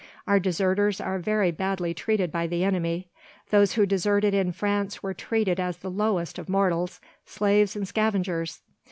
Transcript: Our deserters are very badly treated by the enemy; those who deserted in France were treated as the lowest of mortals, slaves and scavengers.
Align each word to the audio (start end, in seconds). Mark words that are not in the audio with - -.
Our 0.25 0.39
deserters 0.39 0.99
are 0.99 1.19
very 1.19 1.51
badly 1.51 1.93
treated 1.93 2.31
by 2.31 2.47
the 2.47 2.63
enemy; 2.63 3.11
those 3.51 3.73
who 3.73 3.85
deserted 3.85 4.33
in 4.33 4.51
France 4.51 5.03
were 5.03 5.13
treated 5.13 5.59
as 5.59 5.77
the 5.77 5.91
lowest 5.91 6.39
of 6.39 6.49
mortals, 6.49 6.99
slaves 7.23 7.75
and 7.75 7.87
scavengers. 7.87 8.63